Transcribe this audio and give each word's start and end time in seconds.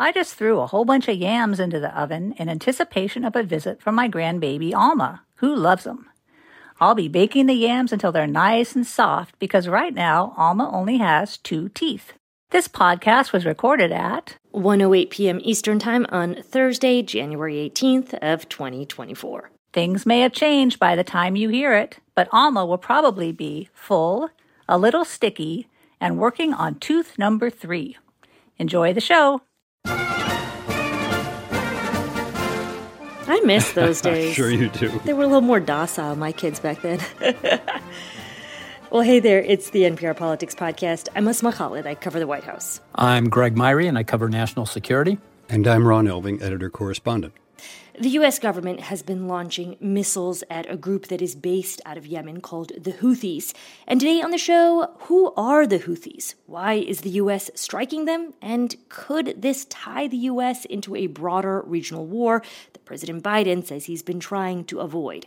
I 0.00 0.12
just 0.12 0.34
threw 0.36 0.60
a 0.60 0.66
whole 0.68 0.84
bunch 0.84 1.08
of 1.08 1.16
yams 1.16 1.58
into 1.58 1.80
the 1.80 2.00
oven 2.00 2.32
in 2.38 2.48
anticipation 2.48 3.24
of 3.24 3.34
a 3.34 3.42
visit 3.42 3.82
from 3.82 3.96
my 3.96 4.08
grandbaby 4.08 4.72
Alma, 4.72 5.22
who 5.36 5.56
loves 5.56 5.82
them. 5.82 6.06
I'll 6.80 6.94
be 6.94 7.08
baking 7.08 7.46
the 7.46 7.54
yams 7.54 7.92
until 7.92 8.12
they're 8.12 8.28
nice 8.28 8.76
and 8.76 8.86
soft 8.86 9.36
because 9.40 9.66
right 9.66 9.92
now 9.92 10.34
Alma 10.36 10.70
only 10.72 10.98
has 10.98 11.36
two 11.38 11.68
teeth. 11.70 12.12
This 12.50 12.68
podcast 12.68 13.32
was 13.32 13.44
recorded 13.44 13.90
at 13.90 14.36
1:08 14.54 15.10
p.m. 15.10 15.40
Eastern 15.42 15.80
Time 15.80 16.06
on 16.10 16.44
Thursday, 16.44 17.02
January 17.02 17.68
18th 17.68 18.14
of 18.22 18.48
2024. 18.48 19.50
Things 19.72 20.06
may 20.06 20.20
have 20.20 20.32
changed 20.32 20.78
by 20.78 20.94
the 20.94 21.02
time 21.02 21.34
you 21.34 21.48
hear 21.48 21.74
it, 21.74 21.98
but 22.14 22.28
Alma 22.30 22.64
will 22.64 22.78
probably 22.78 23.32
be 23.32 23.68
full, 23.74 24.30
a 24.68 24.78
little 24.78 25.04
sticky, 25.04 25.66
and 26.00 26.18
working 26.18 26.54
on 26.54 26.76
tooth 26.76 27.18
number 27.18 27.50
3. 27.50 27.96
Enjoy 28.58 28.92
the 28.92 29.00
show. 29.00 29.42
I 33.30 33.40
miss 33.44 33.72
those 33.74 34.00
days. 34.00 34.34
sure 34.34 34.50
you 34.50 34.68
do. 34.70 34.88
They 35.04 35.12
were 35.12 35.24
a 35.24 35.26
little 35.26 35.40
more 35.42 35.60
docile, 35.60 36.16
my 36.16 36.32
kids 36.32 36.60
back 36.60 36.82
then. 36.82 37.00
Well, 38.90 39.02
hey 39.02 39.20
there, 39.20 39.42
it's 39.42 39.68
the 39.68 39.82
NPR 39.82 40.16
Politics 40.16 40.54
Podcast. 40.54 41.08
I'm 41.14 41.28
Asma 41.28 41.52
Khalid. 41.52 41.86
I 41.86 41.94
cover 41.94 42.18
the 42.18 42.26
White 42.26 42.44
House. 42.44 42.80
I'm 42.94 43.28
Greg 43.28 43.54
Myre, 43.54 43.80
and 43.80 43.98
I 43.98 44.02
cover 44.02 44.30
national 44.30 44.64
security. 44.64 45.18
And 45.50 45.66
I'm 45.68 45.86
Ron 45.86 46.06
Elving, 46.06 46.40
editor 46.40 46.70
correspondent. 46.70 47.34
The 48.00 48.10
U.S. 48.10 48.38
government 48.38 48.80
has 48.80 49.02
been 49.02 49.26
launching 49.26 49.76
missiles 49.80 50.44
at 50.48 50.70
a 50.70 50.76
group 50.76 51.08
that 51.08 51.20
is 51.20 51.34
based 51.34 51.80
out 51.84 51.98
of 51.98 52.06
Yemen 52.06 52.40
called 52.40 52.70
the 52.78 52.92
Houthis. 52.92 53.52
And 53.88 53.98
today 53.98 54.22
on 54.22 54.30
the 54.30 54.38
show, 54.38 54.94
who 55.00 55.32
are 55.34 55.66
the 55.66 55.80
Houthis? 55.80 56.34
Why 56.46 56.74
is 56.74 57.00
the 57.00 57.10
U.S. 57.10 57.50
striking 57.54 58.04
them? 58.04 58.34
And 58.40 58.76
could 58.88 59.42
this 59.42 59.64
tie 59.64 60.06
the 60.06 60.16
U.S. 60.16 60.64
into 60.64 60.94
a 60.94 61.08
broader 61.08 61.62
regional 61.62 62.06
war 62.06 62.42
that 62.72 62.84
President 62.84 63.24
Biden 63.24 63.66
says 63.66 63.86
he's 63.86 64.04
been 64.04 64.20
trying 64.20 64.64
to 64.66 64.78
avoid? 64.78 65.26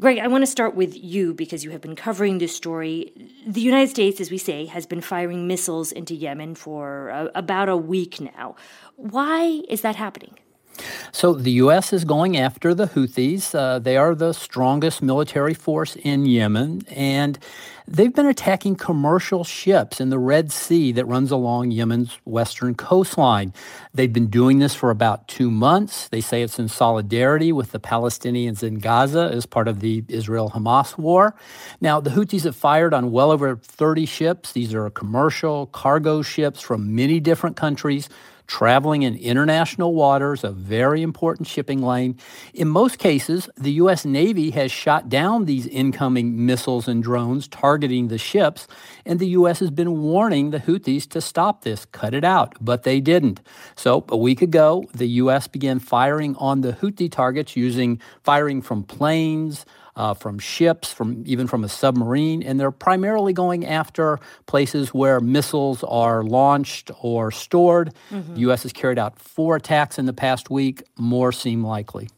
Greg, 0.00 0.18
I 0.18 0.26
want 0.26 0.42
to 0.42 0.50
start 0.50 0.74
with 0.74 0.96
you 0.96 1.32
because 1.32 1.64
you 1.64 1.70
have 1.70 1.80
been 1.80 1.96
covering 1.96 2.38
this 2.38 2.54
story. 2.54 3.12
The 3.46 3.60
United 3.60 3.88
States, 3.88 4.20
as 4.20 4.30
we 4.30 4.38
say, 4.38 4.66
has 4.66 4.84
been 4.84 5.00
firing 5.00 5.46
missiles 5.46 5.92
into 5.92 6.14
Yemen 6.14 6.56
for 6.56 7.10
uh, 7.10 7.28
about 7.34 7.68
a 7.68 7.76
week 7.76 8.20
now. 8.20 8.56
Why 8.96 9.62
is 9.68 9.82
that 9.82 9.96
happening? 9.96 10.34
So 11.14 11.34
the 11.34 11.52
U.S. 11.52 11.92
is 11.92 12.06
going 12.06 12.38
after 12.38 12.72
the 12.72 12.86
Houthis. 12.86 13.54
Uh, 13.54 13.78
they 13.78 13.98
are 13.98 14.14
the 14.14 14.32
strongest 14.32 15.02
military 15.02 15.52
force 15.52 15.94
in 15.94 16.24
Yemen, 16.24 16.86
and 16.88 17.38
they've 17.86 18.14
been 18.14 18.26
attacking 18.26 18.76
commercial 18.76 19.44
ships 19.44 20.00
in 20.00 20.08
the 20.08 20.18
Red 20.18 20.50
Sea 20.50 20.90
that 20.92 21.04
runs 21.04 21.30
along 21.30 21.70
Yemen's 21.70 22.18
western 22.24 22.74
coastline. 22.74 23.52
They've 23.92 24.12
been 24.12 24.28
doing 24.28 24.58
this 24.58 24.74
for 24.74 24.88
about 24.88 25.28
two 25.28 25.50
months. 25.50 26.08
They 26.08 26.22
say 26.22 26.40
it's 26.40 26.58
in 26.58 26.68
solidarity 26.68 27.52
with 27.52 27.72
the 27.72 27.80
Palestinians 27.80 28.62
in 28.62 28.78
Gaza 28.78 29.30
as 29.30 29.44
part 29.44 29.68
of 29.68 29.80
the 29.80 30.06
Israel-Hamas 30.08 30.96
war. 30.96 31.34
Now, 31.78 32.00
the 32.00 32.10
Houthis 32.10 32.44
have 32.44 32.56
fired 32.56 32.94
on 32.94 33.12
well 33.12 33.30
over 33.30 33.56
30 33.56 34.06
ships. 34.06 34.52
These 34.52 34.72
are 34.72 34.88
commercial 34.88 35.66
cargo 35.66 36.22
ships 36.22 36.62
from 36.62 36.96
many 36.96 37.20
different 37.20 37.56
countries 37.56 38.08
traveling 38.46 39.02
in 39.02 39.16
international 39.16 39.94
waters, 39.94 40.44
a 40.44 40.50
very 40.50 41.02
important 41.02 41.48
shipping 41.48 41.82
lane. 41.82 42.18
In 42.54 42.68
most 42.68 42.98
cases, 42.98 43.48
the 43.56 43.72
U.S. 43.72 44.04
Navy 44.04 44.50
has 44.50 44.70
shot 44.70 45.08
down 45.08 45.44
these 45.44 45.66
incoming 45.66 46.44
missiles 46.44 46.88
and 46.88 47.02
drones 47.02 47.48
targeting 47.48 48.08
the 48.08 48.18
ships, 48.18 48.66
and 49.06 49.18
the 49.18 49.28
U.S. 49.28 49.60
has 49.60 49.70
been 49.70 50.02
warning 50.02 50.50
the 50.50 50.60
Houthis 50.60 51.08
to 51.10 51.20
stop 51.20 51.62
this, 51.62 51.84
cut 51.86 52.14
it 52.14 52.24
out, 52.24 52.54
but 52.60 52.82
they 52.82 53.00
didn't. 53.00 53.40
So 53.76 54.04
a 54.08 54.16
week 54.16 54.42
ago, 54.42 54.84
the 54.92 55.08
U.S. 55.08 55.48
began 55.48 55.78
firing 55.78 56.36
on 56.36 56.60
the 56.60 56.72
Houthi 56.72 57.10
targets 57.10 57.56
using 57.56 58.00
firing 58.22 58.62
from 58.62 58.82
planes, 58.84 59.64
uh, 59.96 60.14
from 60.14 60.38
ships, 60.38 60.92
from 60.92 61.22
even 61.26 61.46
from 61.46 61.64
a 61.64 61.68
submarine, 61.68 62.42
and 62.42 62.58
they're 62.58 62.70
primarily 62.70 63.32
going 63.32 63.66
after 63.66 64.18
places 64.46 64.94
where 64.94 65.20
missiles 65.20 65.84
are 65.84 66.22
launched 66.22 66.90
or 67.00 67.30
stored. 67.30 67.92
Mm-hmm. 68.10 68.34
The 68.34 68.40
U.S. 68.40 68.62
has 68.62 68.72
carried 68.72 68.98
out 68.98 69.18
four 69.18 69.56
attacks 69.56 69.98
in 69.98 70.06
the 70.06 70.12
past 70.12 70.50
week. 70.50 70.82
More 70.96 71.32
seem 71.32 71.64
likely. 71.64 72.08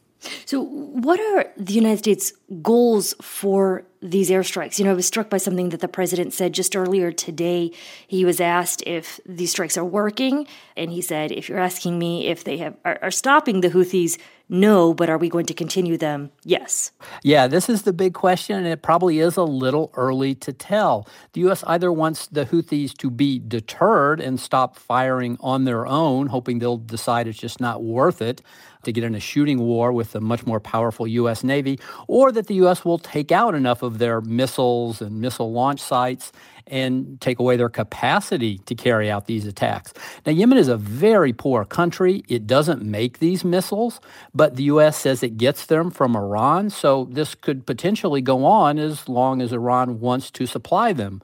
So, 0.45 0.61
what 0.63 1.19
are 1.19 1.45
the 1.57 1.73
United 1.73 1.99
States' 1.99 2.33
goals 2.61 3.13
for 3.21 3.85
these 4.09 4.29
airstrikes? 4.29 4.79
You 4.79 4.85
know, 4.85 4.91
I 4.91 4.95
was 4.95 5.07
struck 5.07 5.29
by 5.29 5.37
something 5.37 5.69
that 5.69 5.81
the 5.81 5.87
president 5.87 6.33
said 6.33 6.53
just 6.53 6.75
earlier 6.75 7.11
today. 7.11 7.71
He 8.07 8.23
was 8.23 8.39
asked 8.39 8.83
if 8.85 9.19
these 9.25 9.51
strikes 9.51 9.77
are 9.77 9.85
working, 9.85 10.47
and 10.77 10.91
he 10.91 11.01
said, 11.01 11.31
"If 11.31 11.49
you're 11.49 11.59
asking 11.59 11.99
me 11.99 12.27
if 12.27 12.43
they 12.43 12.57
have 12.57 12.75
are, 12.85 12.99
are 13.01 13.11
stopping 13.11 13.61
the 13.61 13.69
Houthis, 13.69 14.17
no, 14.47 14.93
but 14.93 15.09
are 15.09 15.17
we 15.17 15.27
going 15.27 15.47
to 15.47 15.55
continue 15.55 15.97
them? 15.97 16.29
Yes. 16.43 16.91
Yeah, 17.23 17.47
this 17.47 17.67
is 17.67 17.81
the 17.81 17.93
big 17.93 18.13
question, 18.13 18.57
and 18.57 18.67
it 18.67 18.83
probably 18.83 19.19
is 19.19 19.37
a 19.37 19.43
little 19.43 19.91
early 19.95 20.35
to 20.35 20.53
tell. 20.53 21.07
The 21.33 21.41
U.S. 21.41 21.63
either 21.65 21.91
wants 21.91 22.27
the 22.27 22.45
Houthis 22.45 22.95
to 22.97 23.09
be 23.09 23.39
deterred 23.39 24.21
and 24.21 24.39
stop 24.39 24.77
firing 24.77 25.37
on 25.39 25.63
their 25.63 25.87
own, 25.87 26.27
hoping 26.27 26.59
they'll 26.59 26.77
decide 26.77 27.27
it's 27.27 27.39
just 27.39 27.59
not 27.59 27.83
worth 27.83 28.21
it 28.21 28.43
to 28.83 28.91
get 28.91 29.03
in 29.03 29.15
a 29.15 29.19
shooting 29.19 29.59
war 29.59 29.91
with 29.91 30.13
a 30.13 30.21
much 30.21 30.45
more 30.45 30.59
powerful 30.59 31.07
U.S. 31.07 31.43
Navy, 31.43 31.79
or 32.07 32.31
that 32.31 32.45
the 32.45 32.55
U.S. 32.55 32.85
will 32.85 32.99
take 32.99 33.31
out 33.31 33.55
enough 33.55 33.81
of 33.81 33.94
their 33.97 34.21
missiles 34.21 35.01
and 35.01 35.21
missile 35.21 35.51
launch 35.51 35.79
sites 35.79 36.31
and 36.67 37.19
take 37.21 37.39
away 37.39 37.57
their 37.57 37.69
capacity 37.69 38.57
to 38.59 38.75
carry 38.75 39.09
out 39.09 39.27
these 39.27 39.45
attacks. 39.45 39.93
Now, 40.25 40.31
Yemen 40.31 40.57
is 40.57 40.67
a 40.67 40.77
very 40.77 41.31
poor 41.31 41.63
country. 41.63 42.23
It 42.27 42.47
doesn't 42.47 42.81
make 42.81 43.19
these 43.19 43.43
missiles, 43.43 43.99
but 44.33 44.55
the 44.55 44.63
U.S. 44.63 44.97
says 44.97 45.21
it 45.21 45.37
gets 45.37 45.67
them 45.67 45.91
from 45.91 46.15
Iran. 46.15 46.69
So 46.69 47.07
this 47.11 47.35
could 47.35 47.65
potentially 47.65 48.21
go 48.21 48.45
on 48.45 48.79
as 48.79 49.07
long 49.07 49.41
as 49.41 49.53
Iran 49.53 49.99
wants 49.99 50.31
to 50.31 50.45
supply 50.45 50.91
them. 50.93 51.21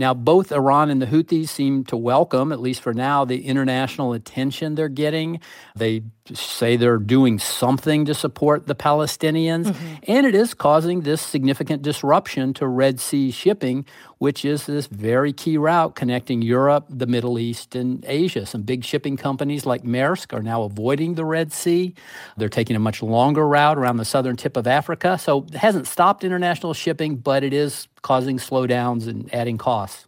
Now, 0.00 0.14
both 0.14 0.50
Iran 0.50 0.88
and 0.88 1.02
the 1.02 1.06
Houthis 1.06 1.50
seem 1.50 1.84
to 1.84 1.96
welcome, 1.96 2.52
at 2.52 2.60
least 2.60 2.80
for 2.80 2.94
now, 2.94 3.26
the 3.26 3.44
international 3.44 4.14
attention 4.14 4.74
they're 4.74 4.88
getting. 4.88 5.40
They 5.76 6.04
say 6.32 6.76
they're 6.76 6.96
doing 6.96 7.38
something 7.38 8.06
to 8.06 8.14
support 8.14 8.66
the 8.66 8.74
Palestinians, 8.74 9.66
mm-hmm. 9.66 9.94
and 10.08 10.26
it 10.26 10.34
is 10.34 10.54
causing 10.54 11.02
this 11.02 11.20
significant 11.20 11.82
disruption 11.82 12.54
to 12.54 12.66
Red 12.66 12.98
Sea 12.98 13.30
shipping, 13.30 13.84
which 14.16 14.42
is 14.42 14.64
this 14.64 14.86
very 14.86 15.34
key 15.34 15.58
route 15.58 15.96
connecting 15.96 16.40
Europe, 16.40 16.86
the 16.88 17.06
Middle 17.06 17.38
East, 17.38 17.74
and 17.74 18.02
Asia. 18.08 18.46
Some 18.46 18.62
big 18.62 18.84
shipping 18.84 19.18
companies 19.18 19.66
like 19.66 19.82
Maersk 19.82 20.32
are 20.32 20.42
now 20.42 20.62
avoiding 20.62 21.14
the 21.14 21.26
Red 21.26 21.52
Sea. 21.52 21.94
They're 22.38 22.48
taking 22.48 22.74
a 22.74 22.80
much 22.80 23.02
longer 23.02 23.46
route 23.46 23.76
around 23.76 23.98
the 23.98 24.06
southern 24.06 24.36
tip 24.36 24.56
of 24.56 24.66
Africa. 24.66 25.18
So 25.18 25.44
it 25.48 25.56
hasn't 25.56 25.86
stopped 25.86 26.24
international 26.24 26.72
shipping, 26.72 27.16
but 27.16 27.44
it 27.44 27.52
is 27.52 27.86
causing 28.02 28.38
slowdowns 28.38 29.06
and 29.08 29.32
adding 29.34 29.58
costs. 29.58 30.06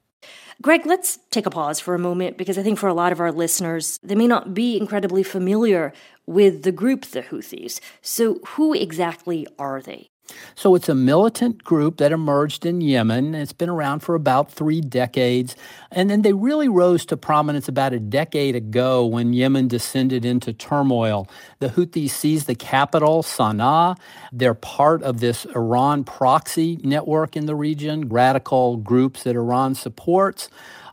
Greg, 0.60 0.86
let's 0.86 1.18
take 1.30 1.46
a 1.46 1.50
pause 1.50 1.80
for 1.80 1.94
a 1.94 1.98
moment 1.98 2.38
because 2.38 2.56
I 2.56 2.62
think 2.62 2.78
for 2.78 2.88
a 2.88 2.94
lot 2.94 3.10
of 3.10 3.18
our 3.18 3.32
listeners, 3.32 3.98
they 4.02 4.14
may 4.14 4.28
not 4.28 4.54
be 4.54 4.76
incredibly 4.76 5.24
familiar 5.24 5.92
with 6.24 6.62
the 6.62 6.70
group, 6.70 7.04
the 7.06 7.22
Houthis. 7.22 7.80
So, 8.00 8.38
who 8.50 8.72
exactly 8.72 9.44
are 9.58 9.82
they? 9.82 10.11
So 10.54 10.74
it's 10.74 10.88
a 10.88 10.94
militant 10.94 11.64
group 11.64 11.96
that 11.96 12.12
emerged 12.12 12.64
in 12.64 12.80
Yemen. 12.80 13.34
It's 13.34 13.52
been 13.52 13.68
around 13.68 14.00
for 14.00 14.14
about 14.14 14.50
three 14.50 14.80
decades. 14.80 15.56
And 15.90 16.08
then 16.08 16.22
they 16.22 16.32
really 16.32 16.68
rose 16.68 17.04
to 17.06 17.16
prominence 17.16 17.68
about 17.68 17.92
a 17.92 17.98
decade 17.98 18.54
ago 18.54 19.04
when 19.06 19.32
Yemen 19.32 19.68
descended 19.68 20.24
into 20.24 20.52
turmoil. 20.52 21.28
The 21.58 21.68
Houthis 21.68 22.10
seized 22.10 22.46
the 22.46 22.54
capital, 22.54 23.22
Sana'a. 23.22 23.96
They're 24.32 24.54
part 24.54 25.02
of 25.02 25.20
this 25.20 25.44
Iran 25.46 26.04
proxy 26.04 26.78
network 26.82 27.36
in 27.36 27.46
the 27.46 27.54
region, 27.54 28.08
radical 28.08 28.76
groups 28.76 29.24
that 29.24 29.36
Iran 29.36 29.74
supports. 29.74 30.48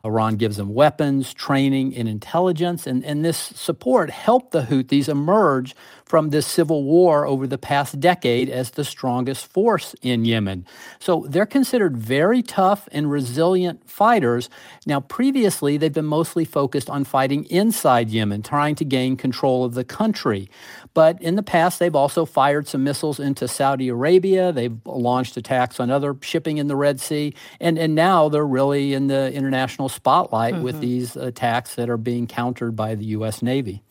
Iran 0.06 0.38
gives 0.38 0.58
them 0.58 0.74
weapons, 0.74 1.34
training, 1.34 1.96
and 1.96 2.08
intelligence. 2.08 2.88
And, 2.88 3.04
and 3.04 3.24
this 3.26 3.38
support 3.38 4.10
helped 4.10 4.52
the 4.52 4.64
Houthis 4.64 5.10
emerge 5.10 5.76
from 6.10 6.32
this 6.32 6.48
civil 6.48 6.84
war 6.84 7.28
over 7.28 7.46
the 7.46 7.60
past 7.60 8.00
decade 8.00 8.50
as 8.50 8.72
the 8.72 8.84
strongest 8.84 9.46
force 9.46 9.94
in 10.02 10.26
Yemen. 10.26 10.66
So 10.98 11.28
they're 11.30 11.46
considered 11.46 11.96
very 11.96 12.42
tough 12.42 12.90
and 12.92 13.12
resilient 13.12 13.88
fighters. 13.88 14.50
Now, 14.88 15.02
previously, 15.02 15.78
they've 15.78 15.94
been 15.94 16.06
mostly 16.06 16.46
focused 16.46 16.90
on 16.90 17.04
fighting 17.04 17.46
inside 17.46 18.10
Yemen, 18.10 18.42
trying 18.42 18.74
to 18.76 18.86
gain 18.86 19.18
control 19.18 19.64
of 19.64 19.76
the 19.76 19.84
country. 19.84 20.50
But 20.96 21.22
in 21.22 21.36
the 21.36 21.44
past, 21.44 21.78
they've 21.78 21.96
also 21.96 22.26
fired 22.26 22.68
some 22.68 22.84
missiles 22.84 23.20
into 23.20 23.48
Saudi 23.48 23.88
Arabia. 23.88 24.52
They've 24.52 24.80
launched 24.86 25.38
attacks 25.38 25.80
on 25.80 25.92
other 25.92 26.18
shipping 26.22 26.58
in 26.58 26.66
the 26.66 26.76
Red 26.76 27.00
Sea. 27.00 27.36
And, 27.60 27.78
and 27.78 27.94
now 27.94 28.30
they're 28.30 28.48
really 28.48 28.96
in 28.96 29.08
the 29.08 29.32
international 29.32 29.90
spotlight 29.90 30.56
mm-hmm. 30.56 30.64
with 30.64 30.82
these 30.82 31.16
attacks 31.16 31.76
that 31.76 31.88
are 31.88 31.98
being 31.98 32.26
countered 32.26 32.76
by 32.76 32.96
the 32.96 33.06
U.S. 33.06 33.44
Navy. 33.44 33.84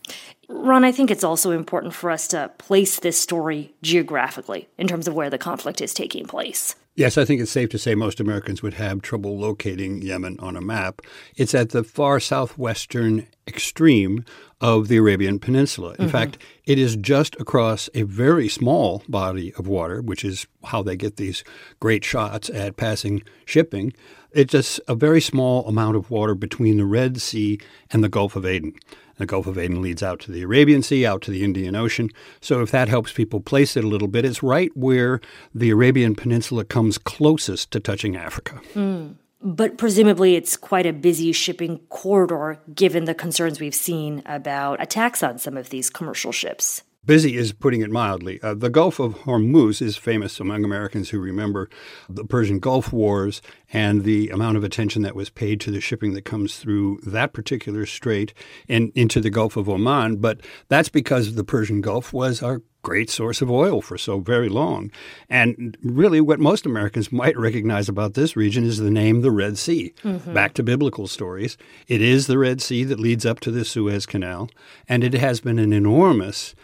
Ron, 0.49 0.85
I 0.85 0.93
think 0.93 1.11
it's 1.11 1.25
also 1.25 1.51
important 1.51 1.95
for 1.95 2.11
us 2.11 2.27
to 2.29 2.51
place 2.59 3.01
this 3.01 3.21
story 3.21 3.75
geographically 3.83 4.69
in 4.79 4.89
terms 4.89 5.07
of 5.07 5.15
where 5.15 5.31
the 5.31 5.39
conflict 5.39 5.81
is 5.81 5.93
taking 5.93 6.27
place. 6.27 6.75
Yes, 6.99 7.17
I 7.17 7.25
think 7.25 7.41
it's 7.41 7.53
safe 7.53 7.69
to 7.69 7.79
say 7.79 7.95
most 7.95 8.19
Americans 8.19 8.61
would 8.61 8.75
have 8.75 9.03
trouble 9.03 9.39
locating 9.39 10.03
Yemen 10.03 10.37
on 10.41 10.57
a 10.57 10.61
map. 10.61 11.01
It's 11.37 11.55
at 11.55 11.71
the 11.71 11.85
far 11.85 12.19
southwestern 12.19 13.29
extreme 13.47 14.25
of 14.61 14.89
the 14.89 14.97
Arabian 14.97 15.39
Peninsula. 15.39 15.91
In 15.91 16.07
mm-hmm. 16.07 16.09
fact, 16.09 16.39
it 16.65 16.77
is 16.77 16.97
just 16.97 17.37
across 17.37 17.89
a 17.95 18.03
very 18.03 18.49
small 18.49 19.05
body 19.09 19.55
of 19.55 19.69
water, 19.69 20.03
which 20.03 20.25
is 20.25 20.49
how 20.65 20.83
they 20.83 20.97
get 20.97 21.19
these 21.19 21.45
great 21.79 22.05
shots 22.05 22.51
at 22.51 22.77
passing 22.77 23.23
shipping. 23.45 23.93
It's 24.33 24.51
just 24.51 24.81
a 24.89 24.97
very 24.97 25.21
small 25.21 25.69
amount 25.69 25.97
of 25.97 26.11
water 26.11 26.35
between 26.35 26.79
the 26.79 26.85
Red 26.85 27.21
Sea 27.21 27.61
and 27.93 28.03
the 28.03 28.09
Gulf 28.09 28.35
of 28.35 28.45
Aden. 28.45 28.75
The 29.19 29.27
Gulf 29.27 29.47
of 29.47 29.59
Aden 29.59 29.83
leads 29.83 30.03
out 30.03 30.21
to 30.21 30.33
the 30.33 30.43
Arabian 30.43 30.83
Sea, 30.83 31.05
out 31.05 31.23
to 31.23 31.31
the 31.31 31.45
Indian 31.45 31.77
Ocean. 31.77 32.09
So 32.41 32.63
if 32.63 32.71
that 32.71 32.89
helps 32.89 33.13
people 33.13 33.41
place 33.41 33.77
it 33.77 33.85
a 33.85 33.89
little 33.89 34.09
bit, 34.09 34.25
it's 34.25 34.43
right 34.43 34.75
where 34.77 35.21
the 35.55 35.71
Arabian 35.71 36.15
Peninsula 36.15 36.65
comes 36.65 36.99
closest 36.99 37.71
to 37.73 37.81
touching 37.81 38.17
Africa. 38.17 38.61
Mm. 38.75 39.17
But 39.41 39.79
presumably, 39.79 40.35
it's 40.35 40.57
quite 40.57 40.87
a 40.87 40.93
busy 40.93 41.31
shipping 41.33 41.79
corridor 41.91 42.59
given 42.75 43.05
the 43.05 43.15
concerns 43.15 43.61
we've 43.61 43.75
seen 43.75 44.23
about 44.27 44.83
attacks 44.83 45.23
on 45.23 45.39
some 45.39 45.57
of 45.57 45.71
these 45.71 45.91
commercial 45.91 46.33
ships. 46.33 46.83
Busy 47.09 47.39
is 47.39 47.55
putting 47.55 47.81
it 47.81 47.91
mildly. 47.91 48.39
Uh, 48.43 48.53
the 48.53 48.69
Gulf 48.69 48.99
of 48.99 49.15
Hormuz 49.21 49.81
is 49.81 49.97
famous 49.97 50.41
among 50.41 50.63
Americans 50.63 51.09
who 51.09 51.19
remember 51.19 51.71
the 52.07 52.23
Persian 52.23 52.59
Gulf 52.59 52.93
Wars 52.93 53.41
and 53.73 54.05
the 54.05 54.29
amount 54.29 54.59
of 54.59 54.63
attention 54.63 55.01
that 55.01 55.17
was 55.17 55.31
paid 55.31 55.59
to 55.63 55.71
the 55.71 55.81
shipping 55.81 56.13
that 56.13 56.27
comes 56.27 56.59
through 56.59 57.01
that 57.07 57.33
particular 57.33 57.87
strait 57.87 58.35
and 58.69 58.93
into 58.95 59.23
the 59.23 59.31
Gulf 59.31 59.57
of 59.57 59.71
Oman. 59.71 60.17
But 60.17 60.43
that's 60.69 60.91
because 60.91 61.35
the 61.35 61.45
Persian 61.45 61.81
Gulf 61.81 62.13
was 62.13 62.43
our 62.43 62.61
great 62.83 63.09
source 63.09 63.41
of 63.41 63.51
oil 63.51 63.81
for 63.81 63.97
so 63.97 64.21
very 64.21 64.51
long. 64.51 64.91
And 65.31 65.79
really, 65.83 66.21
what 66.21 66.41
most 66.41 66.67
Americans 66.67 67.11
might 67.11 67.39
recognize 67.39 67.89
about 67.89 68.15
this 68.15 68.37
region 68.37 68.65
is 68.65 68.77
the 68.77 68.91
name 68.91 69.23
the 69.23 69.31
Red 69.31 69.57
Sea. 69.57 69.95
Mm-hmm. 70.05 70.35
Back 70.35 70.53
to 70.55 70.63
biblical 70.63 71.07
stories, 71.07 71.57
it 71.87 72.03
is 72.03 72.27
the 72.27 72.37
Red 72.37 72.61
Sea 72.61 72.85
that 72.85 73.01
leads 73.01 73.25
up 73.25 73.41
to 73.41 73.51
the 73.51 73.65
Suez 73.65 74.05
Canal, 74.05 74.51
and 74.87 75.03
it 75.03 75.15
has 75.15 75.41
been 75.41 75.59
an 75.59 75.73
enormous 75.73 76.55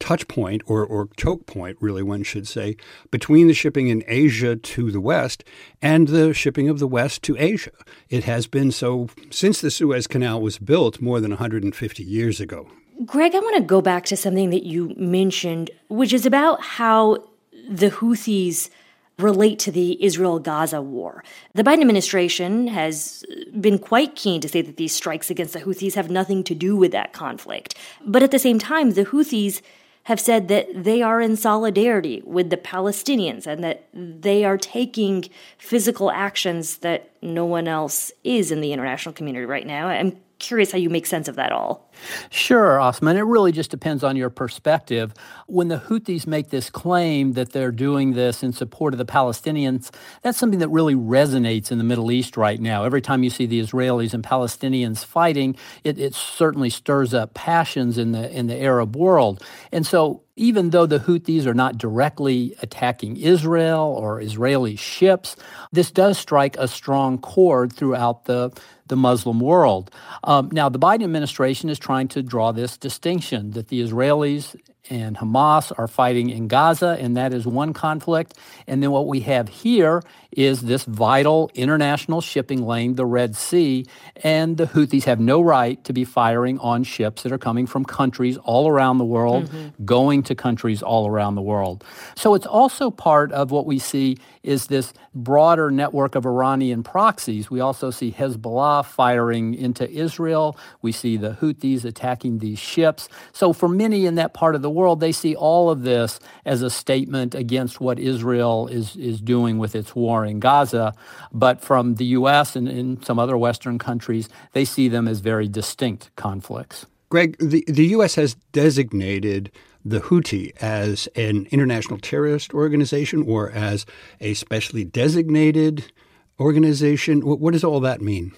touch 0.00 0.28
point 0.28 0.62
or, 0.66 0.84
or 0.84 1.08
choke 1.16 1.46
point, 1.46 1.76
really, 1.80 2.02
one 2.02 2.22
should 2.22 2.46
say, 2.46 2.76
between 3.10 3.48
the 3.48 3.54
shipping 3.54 3.88
in 3.88 4.04
Asia 4.06 4.56
to 4.56 4.90
the 4.90 5.00
West 5.00 5.44
and 5.82 6.08
the 6.08 6.32
shipping 6.32 6.68
of 6.68 6.78
the 6.78 6.86
West 6.86 7.22
to 7.24 7.36
Asia. 7.38 7.72
It 8.08 8.24
has 8.24 8.46
been 8.46 8.70
so 8.70 9.08
since 9.30 9.60
the 9.60 9.70
Suez 9.70 10.06
Canal 10.06 10.40
was 10.40 10.58
built 10.58 11.00
more 11.00 11.20
than 11.20 11.32
150 11.32 12.02
years 12.02 12.40
ago. 12.40 12.68
Greg, 13.04 13.34
I 13.34 13.38
want 13.38 13.56
to 13.56 13.62
go 13.62 13.80
back 13.80 14.04
to 14.06 14.16
something 14.16 14.50
that 14.50 14.64
you 14.64 14.92
mentioned, 14.96 15.70
which 15.88 16.12
is 16.12 16.26
about 16.26 16.60
how 16.62 17.24
the 17.68 17.90
Houthis 17.90 18.70
relate 19.18 19.58
to 19.58 19.72
the 19.72 20.02
Israel 20.02 20.38
Gaza 20.38 20.80
war. 20.80 21.24
The 21.54 21.64
Biden 21.64 21.80
administration 21.80 22.68
has 22.68 23.24
been 23.60 23.78
quite 23.78 24.14
keen 24.14 24.40
to 24.40 24.48
say 24.48 24.62
that 24.62 24.76
these 24.76 24.94
strikes 24.94 25.28
against 25.28 25.52
the 25.52 25.60
Houthis 25.60 25.94
have 25.94 26.10
nothing 26.10 26.44
to 26.44 26.54
do 26.54 26.76
with 26.76 26.92
that 26.92 27.12
conflict. 27.12 27.74
But 28.04 28.22
at 28.22 28.30
the 28.30 28.38
same 28.38 28.58
time, 28.58 28.92
the 28.92 29.04
Houthis 29.04 29.60
have 30.08 30.18
said 30.18 30.48
that 30.48 30.66
they 30.74 31.02
are 31.02 31.20
in 31.20 31.36
solidarity 31.36 32.22
with 32.24 32.48
the 32.48 32.56
Palestinians 32.56 33.46
and 33.46 33.62
that 33.62 33.86
they 33.92 34.42
are 34.42 34.56
taking 34.56 35.22
physical 35.58 36.10
actions 36.10 36.78
that 36.78 37.10
no 37.20 37.44
one 37.44 37.68
else 37.68 38.10
is 38.24 38.50
in 38.50 38.62
the 38.62 38.72
international 38.72 39.12
community 39.12 39.44
right 39.44 39.66
now. 39.66 39.86
I'm 39.86 40.18
curious 40.38 40.72
how 40.72 40.78
you 40.78 40.90
make 40.90 41.06
sense 41.06 41.28
of 41.28 41.36
that 41.36 41.52
all. 41.52 41.90
Sure, 42.30 42.80
Asma. 42.80 43.14
It 43.14 43.22
really 43.22 43.52
just 43.52 43.70
depends 43.70 44.04
on 44.04 44.16
your 44.16 44.30
perspective. 44.30 45.12
When 45.46 45.68
the 45.68 45.78
Houthis 45.78 46.26
make 46.26 46.50
this 46.50 46.70
claim 46.70 47.32
that 47.32 47.52
they're 47.52 47.72
doing 47.72 48.12
this 48.12 48.42
in 48.42 48.52
support 48.52 48.94
of 48.94 48.98
the 48.98 49.04
Palestinians, 49.04 49.90
that's 50.22 50.38
something 50.38 50.60
that 50.60 50.68
really 50.68 50.94
resonates 50.94 51.72
in 51.72 51.78
the 51.78 51.84
Middle 51.84 52.12
East 52.12 52.36
right 52.36 52.60
now. 52.60 52.84
Every 52.84 53.02
time 53.02 53.22
you 53.22 53.30
see 53.30 53.46
the 53.46 53.60
Israelis 53.60 54.14
and 54.14 54.22
Palestinians 54.22 55.04
fighting, 55.04 55.56
it, 55.82 55.98
it 55.98 56.14
certainly 56.14 56.70
stirs 56.70 57.14
up 57.14 57.34
passions 57.34 57.98
in 57.98 58.12
the 58.12 58.30
in 58.30 58.46
the 58.46 58.56
Arab 58.56 58.96
world. 58.96 59.42
And 59.72 59.86
so 59.86 60.22
even 60.38 60.70
though 60.70 60.86
the 60.86 61.00
Houthis 61.00 61.46
are 61.46 61.54
not 61.54 61.78
directly 61.78 62.54
attacking 62.62 63.16
Israel 63.16 63.96
or 63.98 64.20
Israeli 64.20 64.76
ships, 64.76 65.34
this 65.72 65.90
does 65.90 66.16
strike 66.16 66.56
a 66.56 66.68
strong 66.68 67.18
chord 67.18 67.72
throughout 67.72 68.26
the, 68.26 68.50
the 68.88 68.96
Muslim 68.96 69.40
world. 69.40 69.90
Um, 70.24 70.50
now, 70.52 70.68
the 70.68 70.78
Biden 70.78 71.04
administration 71.04 71.68
is 71.70 71.78
trying 71.78 72.08
to 72.08 72.22
draw 72.22 72.52
this 72.52 72.76
distinction 72.76 73.52
that 73.52 73.68
the 73.68 73.80
Israelis 73.80 74.56
and 74.90 75.16
Hamas 75.16 75.72
are 75.78 75.88
fighting 75.88 76.30
in 76.30 76.48
Gaza, 76.48 76.96
and 77.00 77.16
that 77.16 77.32
is 77.34 77.46
one 77.46 77.72
conflict. 77.72 78.34
And 78.66 78.82
then 78.82 78.90
what 78.90 79.06
we 79.06 79.20
have 79.20 79.48
here 79.48 80.02
is 80.32 80.60
this 80.62 80.84
vital 80.84 81.50
international 81.54 82.20
shipping 82.20 82.62
lane, 82.62 82.94
the 82.94 83.06
Red 83.06 83.34
Sea, 83.34 83.86
and 84.22 84.56
the 84.56 84.66
Houthis 84.66 85.04
have 85.04 85.20
no 85.20 85.40
right 85.40 85.82
to 85.84 85.92
be 85.92 86.04
firing 86.04 86.58
on 86.58 86.84
ships 86.84 87.22
that 87.22 87.32
are 87.32 87.38
coming 87.38 87.66
from 87.66 87.84
countries 87.84 88.36
all 88.38 88.68
around 88.68 88.98
the 88.98 89.04
world, 89.04 89.48
mm-hmm. 89.48 89.84
going 89.84 90.22
to 90.24 90.34
countries 90.34 90.82
all 90.82 91.08
around 91.08 91.34
the 91.34 91.42
world. 91.42 91.84
So 92.14 92.34
it's 92.34 92.46
also 92.46 92.90
part 92.90 93.32
of 93.32 93.50
what 93.50 93.66
we 93.66 93.78
see 93.78 94.18
is 94.42 94.66
this 94.66 94.92
broader 95.14 95.70
network 95.70 96.14
of 96.14 96.24
Iranian 96.24 96.82
proxies. 96.82 97.50
We 97.50 97.60
also 97.60 97.90
see 97.90 98.12
Hezbollah 98.12 98.84
firing 98.84 99.54
into 99.54 99.88
Israel. 99.90 100.56
We 100.82 100.92
see 100.92 101.16
the 101.16 101.30
Houthis 101.30 101.84
attacking 101.84 102.38
these 102.38 102.58
ships. 102.58 103.08
So 103.32 103.52
for 103.52 103.68
many 103.68 104.06
in 104.06 104.14
that 104.16 104.34
part 104.34 104.54
of 104.54 104.62
the 104.62 104.70
world, 104.78 105.00
they 105.00 105.12
see 105.12 105.34
all 105.34 105.68
of 105.70 105.82
this 105.82 106.20
as 106.44 106.62
a 106.62 106.70
statement 106.70 107.34
against 107.34 107.80
what 107.80 107.98
Israel 107.98 108.68
is, 108.68 108.96
is 108.96 109.20
doing 109.20 109.58
with 109.58 109.74
its 109.74 109.94
war 109.94 110.24
in 110.24 110.40
Gaza. 110.40 110.94
But 111.32 111.60
from 111.60 111.96
the 111.96 112.06
U.S. 112.18 112.56
and 112.56 112.68
in 112.68 113.02
some 113.02 113.18
other 113.18 113.36
Western 113.36 113.78
countries, 113.78 114.28
they 114.52 114.64
see 114.64 114.88
them 114.88 115.08
as 115.08 115.20
very 115.20 115.48
distinct 115.48 116.10
conflicts. 116.16 116.86
Greg, 117.10 117.36
the, 117.38 117.64
the 117.66 117.86
U.S. 117.96 118.14
has 118.14 118.34
designated 118.52 119.50
the 119.84 120.00
Houthi 120.00 120.52
as 120.60 121.08
an 121.16 121.46
international 121.50 121.98
terrorist 121.98 122.52
organization 122.52 123.22
or 123.22 123.50
as 123.50 123.86
a 124.20 124.34
specially 124.34 124.84
designated 124.84 125.92
organization. 126.38 127.24
What, 127.26 127.40
what 127.40 127.52
does 127.52 127.64
all 127.64 127.80
that 127.80 128.00
mean? 128.00 128.32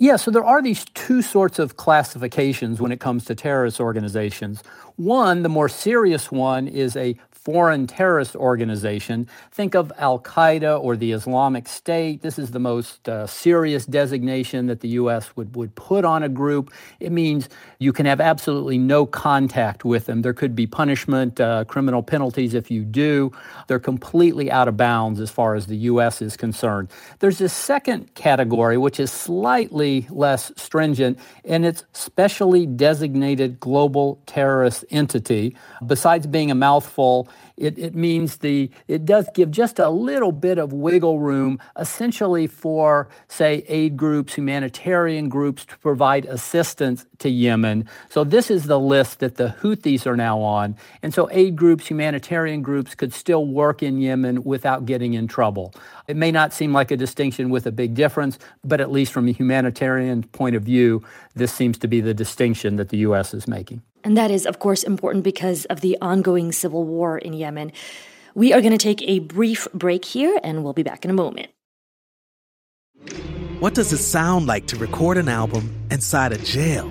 Yeah, 0.00 0.14
so 0.14 0.30
there 0.30 0.44
are 0.44 0.62
these 0.62 0.84
two 0.94 1.22
sorts 1.22 1.58
of 1.58 1.76
classifications 1.76 2.80
when 2.80 2.92
it 2.92 3.00
comes 3.00 3.24
to 3.24 3.34
terrorist 3.34 3.80
organizations. 3.80 4.62
One, 4.94 5.42
the 5.42 5.48
more 5.48 5.68
serious 5.68 6.30
one, 6.30 6.68
is 6.68 6.94
a 6.94 7.16
foreign 7.32 7.86
terrorist 7.86 8.36
organization. 8.36 9.26
Think 9.50 9.74
of 9.74 9.90
Al 9.96 10.18
Qaeda 10.20 10.80
or 10.82 10.96
the 10.96 11.12
Islamic 11.12 11.66
State. 11.66 12.20
This 12.20 12.38
is 12.38 12.50
the 12.50 12.58
most 12.58 13.08
uh, 13.08 13.26
serious 13.26 13.86
designation 13.86 14.66
that 14.66 14.80
the 14.80 14.88
U.S. 15.00 15.34
would, 15.34 15.56
would 15.56 15.74
put 15.74 16.04
on 16.04 16.22
a 16.22 16.28
group. 16.28 16.70
It 17.00 17.10
means 17.10 17.48
you 17.78 17.92
can 17.92 18.04
have 18.06 18.20
absolutely 18.20 18.76
no 18.76 19.06
contact 19.06 19.84
with 19.84 20.06
them. 20.06 20.20
There 20.22 20.34
could 20.34 20.54
be 20.54 20.66
punishment, 20.66 21.40
uh, 21.40 21.64
criminal 21.64 22.02
penalties 22.02 22.52
if 22.52 22.70
you 22.70 22.84
do. 22.84 23.32
They're 23.66 23.78
completely 23.78 24.50
out 24.50 24.68
of 24.68 24.76
bounds 24.76 25.18
as 25.18 25.30
far 25.30 25.54
as 25.54 25.66
the 25.66 25.76
U.S. 25.92 26.20
is 26.20 26.36
concerned. 26.36 26.88
There's 27.20 27.38
this 27.38 27.54
second 27.54 28.14
category, 28.14 28.76
which 28.76 29.00
is 29.00 29.10
slightly 29.10 29.87
less 30.10 30.52
stringent, 30.56 31.18
and 31.44 31.64
it's 31.64 31.84
specially 31.92 32.66
designated 32.66 33.60
global 33.60 34.20
terrorist 34.26 34.84
entity. 34.90 35.56
Besides 35.86 36.26
being 36.26 36.50
a 36.50 36.54
mouthful, 36.54 37.28
it, 37.58 37.78
it 37.78 37.94
means 37.94 38.38
the 38.38 38.70
it 38.86 39.04
does 39.04 39.28
give 39.34 39.50
just 39.50 39.78
a 39.78 39.90
little 39.90 40.32
bit 40.32 40.58
of 40.58 40.72
wiggle 40.72 41.18
room 41.18 41.58
essentially 41.78 42.46
for 42.46 43.08
say 43.26 43.64
aid 43.68 43.96
groups 43.96 44.34
humanitarian 44.34 45.28
groups 45.28 45.64
to 45.66 45.76
provide 45.78 46.24
assistance 46.26 47.04
to 47.18 47.28
yemen. 47.28 47.88
So 48.08 48.24
this 48.24 48.50
is 48.50 48.64
the 48.64 48.78
list 48.78 49.18
that 49.18 49.36
the 49.36 49.56
houthis 49.60 50.06
are 50.06 50.16
now 50.16 50.40
on. 50.40 50.76
And 51.02 51.12
so 51.12 51.28
aid 51.32 51.56
groups 51.56 51.88
humanitarian 51.88 52.62
groups 52.62 52.94
could 52.94 53.12
still 53.12 53.46
work 53.46 53.82
in 53.82 54.00
yemen 54.00 54.44
without 54.44 54.86
getting 54.86 55.14
in 55.14 55.26
trouble. 55.26 55.74
It 56.06 56.16
may 56.16 56.30
not 56.30 56.52
seem 56.52 56.72
like 56.72 56.90
a 56.90 56.96
distinction 56.96 57.50
with 57.50 57.66
a 57.66 57.72
big 57.72 57.94
difference 57.94 58.38
but 58.64 58.80
at 58.80 58.90
least 58.90 59.12
from 59.12 59.28
a 59.28 59.32
humanitarian 59.32 60.22
point 60.22 60.54
of 60.54 60.62
view 60.62 61.02
this 61.34 61.52
seems 61.52 61.78
to 61.78 61.88
be 61.88 62.00
the 62.00 62.14
distinction 62.14 62.76
that 62.76 62.88
the 62.90 62.98
us 62.98 63.34
is 63.34 63.48
making 63.48 63.82
and 64.08 64.16
that 64.16 64.30
is, 64.30 64.46
of 64.46 64.58
course, 64.58 64.84
important 64.84 65.22
because 65.22 65.66
of 65.66 65.82
the 65.82 65.98
ongoing 66.00 66.50
civil 66.50 66.84
war 66.84 67.18
in 67.18 67.34
Yemen. 67.34 67.72
We 68.34 68.54
are 68.54 68.62
going 68.62 68.72
to 68.72 68.78
take 68.78 69.02
a 69.02 69.18
brief 69.18 69.68
break 69.74 70.02
here, 70.02 70.40
and 70.42 70.64
we'll 70.64 70.72
be 70.72 70.82
back 70.82 71.04
in 71.04 71.10
a 71.10 71.14
moment. 71.14 71.48
What 73.60 73.74
does 73.74 73.92
it 73.92 73.98
sound 73.98 74.46
like 74.46 74.66
to 74.68 74.76
record 74.76 75.18
an 75.18 75.28
album 75.28 75.74
inside 75.90 76.32
a 76.32 76.38
jail? 76.38 76.90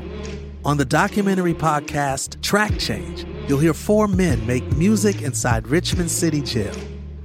On 0.63 0.77
the 0.77 0.85
documentary 0.85 1.55
podcast 1.55 2.39
Track 2.43 2.77
Change, 2.77 3.25
you'll 3.47 3.57
hear 3.57 3.73
four 3.73 4.07
men 4.07 4.45
make 4.45 4.77
music 4.77 5.23
inside 5.23 5.67
Richmond 5.67 6.11
City 6.11 6.43
Jail 6.43 6.75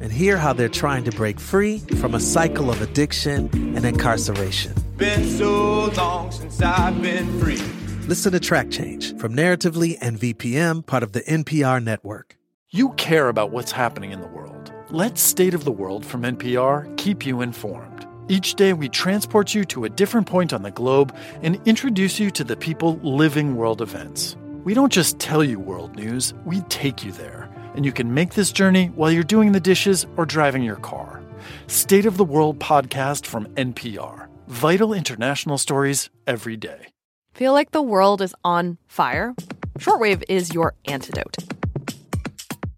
and 0.01 0.11
hear 0.11 0.39
how 0.39 0.55
they're 0.55 0.71
trying 0.71 1.05
to 1.05 1.11
break 1.11 1.39
free 1.39 1.81
from 2.01 2.15
a 2.15 2.21
cycle 2.21 2.71
of 2.71 2.81
addiction 2.81 3.51
and 3.77 3.85
incarceration. 3.85 4.73
Been 4.97 5.29
so 5.29 5.91
long 5.91 6.33
since 6.33 6.63
I've 6.63 7.03
been 7.03 7.39
free. 7.39 7.82
Listen 8.09 8.33
to 8.33 8.41
Track 8.41 8.69
Change 8.69 9.17
from 9.17 9.33
Narratively 9.33 9.97
and 10.01 10.19
VPM, 10.19 10.85
part 10.85 11.05
of 11.05 11.13
the 11.13 11.21
NPR 11.21 11.83
network. 11.83 12.37
You 12.71 12.91
care 12.95 13.29
about 13.29 13.53
what's 13.53 13.71
happening 13.71 14.11
in 14.11 14.21
the 14.21 14.27
world. 14.27 14.73
Let 14.91 15.19
State 15.19 15.55
of 15.55 15.63
the 15.63 15.71
World 15.71 16.05
from 16.05 16.23
NPR 16.23 16.97
keep 16.97 17.25
you 17.25 17.43
informed. 17.43 18.09
Each 18.29 18.57
day, 18.57 18.73
we 18.73 18.89
transport 18.89 19.55
you 19.55 19.65
to 19.67 19.85
a 19.85 19.89
different 19.89 20.27
point 20.27 20.53
on 20.53 20.65
the 20.65 20.73
globe 20.73 21.15
and 21.43 21.61
introduce 21.65 22.19
you 22.19 22.33
to 22.33 22.43
the 22.43 22.57
people 22.57 22.99
living 23.05 23.55
world 23.55 23.81
events. 23.81 24.37
We 24.65 24.75
don't 24.75 24.93
just 24.93 25.21
tell 25.21 25.45
you 25.45 25.61
world 25.61 25.95
news, 25.95 26.35
we 26.45 26.61
take 26.63 27.05
you 27.05 27.13
there. 27.13 27.49
And 27.77 27.85
you 27.85 27.93
can 27.93 28.13
make 28.13 28.35
this 28.35 28.51
journey 28.51 28.89
while 28.89 29.13
you're 29.13 29.23
doing 29.23 29.53
the 29.53 29.61
dishes 29.61 30.07
or 30.17 30.27
driving 30.27 30.65
your 30.65 30.77
car. 30.77 31.23
State 31.69 32.07
of 32.07 32.17
the 32.17 32.25
World 32.25 32.59
podcast 32.59 33.27
from 33.27 33.47
NPR. 33.55 34.27
Vital 34.49 34.93
international 34.93 35.57
stories 35.57 36.11
every 36.27 36.57
day. 36.57 36.92
Feel 37.35 37.55
like 37.55 37.71
the 37.71 37.81
world 37.81 38.21
is 38.21 38.35
on 38.45 38.77
fire? 38.89 39.35
Shortwave 39.79 40.23
is 40.29 40.53
your 40.53 40.75
antidote. 40.85 41.39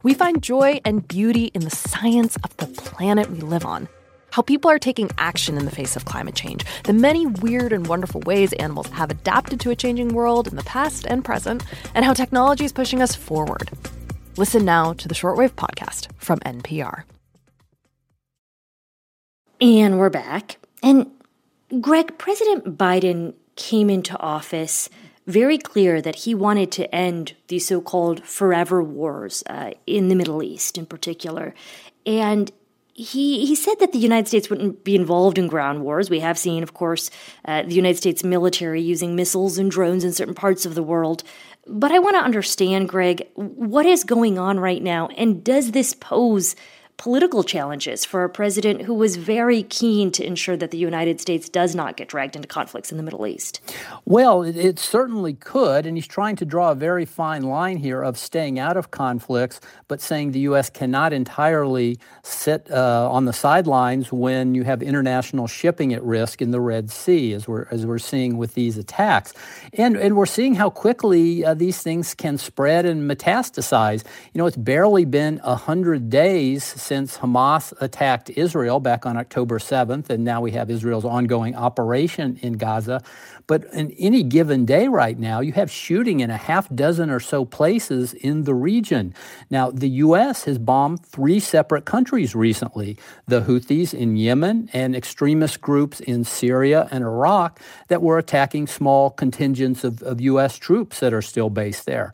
We 0.04 0.14
find 0.14 0.40
joy 0.40 0.80
and 0.84 1.06
beauty 1.08 1.46
in 1.46 1.62
the 1.62 1.70
science 1.70 2.37
of 2.44 2.56
the 2.58 2.66
planet 2.66 3.28
we 3.30 3.40
live 3.40 3.66
on. 3.66 3.88
How 4.30 4.42
people 4.42 4.70
are 4.70 4.78
taking 4.78 5.11
action 5.18 5.58
in 5.58 5.64
the 5.64 5.73
face 5.73 5.96
of 5.96 6.04
climate 6.04 6.37
change, 6.37 6.64
the 6.84 6.92
many 6.92 7.26
weird 7.26 7.73
and 7.73 7.88
wonderful 7.88 8.20
ways 8.26 8.52
animals 8.54 8.88
have 8.90 9.11
adapted 9.11 9.58
to 9.58 9.70
a 9.70 9.76
changing 9.76 10.14
world 10.14 10.46
in 10.46 10.54
the 10.54 10.62
past 10.62 11.04
and 11.08 11.25
present, 11.25 11.64
and 11.92 12.04
how 12.04 12.12
technology 12.12 12.64
is 12.64 12.73
pushing 12.73 13.02
us 13.02 13.16
forward. 13.16 13.70
Listen 14.37 14.64
now 14.64 14.92
to 14.92 15.08
the 15.08 15.14
Shortwave 15.14 15.54
Podcast 15.54 16.08
from 16.16 16.38
NPR. 16.40 17.02
And 19.61 19.99
we're 19.99 20.11
back. 20.11 20.58
And 20.80 21.11
Greg, 21.80 22.18
President 22.18 22.78
Biden 22.78 23.34
came 23.56 23.90
into 23.90 24.18
office 24.18 24.88
very 25.26 25.58
clear 25.58 26.02
that 26.02 26.16
he 26.16 26.34
wanted 26.34 26.70
to 26.73 26.94
end 26.94 27.34
the 27.49 27.58
so 27.58 27.80
called 27.80 28.23
forever 28.25 28.82
wars 28.82 29.42
uh, 29.46 29.70
in 29.87 30.08
the 30.08 30.14
Middle 30.14 30.42
East 30.42 30.76
in 30.76 30.87
particular. 30.87 31.54
And 32.04 32.52
he, 32.92 33.44
he 33.44 33.56
said 33.56 33.80
that 33.80 33.92
the 33.92 33.99
United 33.99 34.28
States 34.28 34.49
wouldn't 34.49 34.84
be 34.84 34.94
involved 34.94 35.37
in 35.37 35.49
ground 35.49 35.82
wars. 35.82 36.08
We 36.08 36.20
have 36.20 36.38
seen, 36.38 36.62
of 36.62 36.75
course, 36.75 37.11
uh, 37.44 37.62
the 37.62 37.75
United 37.75 37.96
States 37.96 38.23
military 38.23 38.80
using 38.80 39.16
missiles 39.16 39.58
and 39.58 39.70
drones 39.70 40.04
in 40.04 40.12
certain 40.12 40.34
parts 40.34 40.64
of 40.64 40.76
the 40.76 40.82
world. 40.82 41.25
But 41.66 41.90
I 41.90 41.99
want 41.99 42.14
to 42.14 42.23
understand, 42.23 42.88
Greg, 42.88 43.26
what 43.34 43.87
is 43.87 44.04
going 44.04 44.38
on 44.38 44.61
right 44.61 44.82
now? 44.82 45.08
And 45.16 45.42
does 45.42 45.73
this 45.73 45.94
pose 45.94 46.54
political 46.96 47.42
challenges 47.42 48.04
for 48.04 48.24
a 48.24 48.28
president 48.28 48.82
who 48.82 48.94
was 48.94 49.16
very 49.16 49.62
keen 49.64 50.10
to 50.12 50.24
ensure 50.24 50.56
that 50.56 50.70
the 50.70 50.78
United 50.78 51.20
States 51.20 51.48
does 51.48 51.74
not 51.74 51.96
get 51.96 52.08
dragged 52.08 52.36
into 52.36 52.46
conflicts 52.46 52.90
in 52.90 52.96
the 52.96 53.02
Middle 53.02 53.26
East? 53.26 53.60
Well, 54.04 54.42
it, 54.42 54.56
it, 54.56 54.78
certainly 54.78 55.34
could, 55.34 55.86
and 55.86 55.96
he's 55.96 56.06
trying 56.06 56.36
to 56.36 56.44
draw 56.44 56.70
a 56.70 56.74
very 56.74 57.04
fine 57.04 57.42
line 57.42 57.78
here 57.78 58.02
of 58.02 58.16
staying 58.16 58.58
out 58.58 58.76
of 58.76 58.90
conflicts, 58.90 59.60
but 59.88 60.00
saying 60.00 60.32
the 60.32 60.40
U.S. 60.40 60.70
cannot 60.70 61.12
entirely 61.12 61.98
sit 62.22 62.70
uh, 62.70 63.08
on 63.10 63.24
the 63.24 63.32
sidelines 63.32 64.12
when 64.12 64.54
you 64.54 64.62
have 64.64 64.82
international 64.82 65.46
shipping 65.46 65.92
at 65.92 66.02
risk 66.02 66.40
in 66.40 66.50
the 66.50 66.60
Red 66.60 66.90
Sea, 66.90 67.32
as 67.32 67.48
we're 67.48 67.66
as 67.70 67.86
we're 67.86 67.98
seeing 67.98 68.36
with 68.36 68.54
these 68.54 68.78
attacks, 68.78 69.32
and 69.72 69.96
and 69.96 70.16
we're 70.16 70.26
seeing 70.26 70.54
how 70.54 70.70
quickly 70.70 71.44
uh, 71.44 71.54
these 71.54 71.82
things 71.82 72.14
can 72.14 72.38
spread 72.38 72.86
and 72.86 73.10
metastasize. 73.10 74.04
You 74.32 74.38
know, 74.38 74.46
it's 74.46 74.56
barely 74.56 75.04
been 75.04 75.40
a 75.42 75.56
hundred 75.56 76.10
days 76.10 76.62
since 76.85 77.19
Hamas 77.19 77.73
attacked 77.81 78.29
Israel 78.31 78.79
back 78.79 79.07
on 79.07 79.17
October 79.17 79.59
7th, 79.59 80.11
and 80.11 80.23
now 80.23 80.43
we 80.43 80.50
have 80.50 80.71
Israel's 80.71 81.07
ongoing 81.07 81.57
operation 81.57 82.38
in 82.43 82.55
Gaza. 82.55 83.03
But 83.47 83.64
in 83.73 83.91
any 83.99 84.23
given 84.23 84.67
day 84.67 84.88
right 84.88 85.19
now, 85.19 85.41
you 85.41 85.53
have 85.53 85.71
shooting 85.71 86.21
in 86.21 86.31
a 86.31 86.37
half 86.37 86.69
dozen 86.75 87.09
or 87.09 87.21
so 87.21 87.47
places 87.47 88.12
in 88.12 88.45
the 88.45 88.55
region. 88.55 89.14
Now, 89.50 89.71
the 89.71 89.88
U.S. 89.88 90.45
has 90.45 90.59
bombed 90.59 91.05
three 91.05 91.41
separate 91.41 91.87
countries 91.87 92.35
recently 92.35 92.99
the 93.26 93.43
Houthis 93.43 93.95
in 93.95 94.17
Yemen 94.17 94.69
and 94.73 94.95
extremist 94.95 95.62
groups 95.62 96.00
in 96.00 96.25
Syria 96.25 96.88
and 96.91 97.03
Iraq 97.03 97.61
that 97.88 98.03
were 98.03 98.19
attacking 98.19 98.67
small 98.67 99.11
contingents 99.11 99.85
of, 99.85 100.03
of 100.03 100.21
U.S. 100.21 100.59
troops 100.59 101.00
that 101.00 101.14
are 101.14 101.23
still 101.23 101.49
based 101.49 101.87
there. 101.87 102.12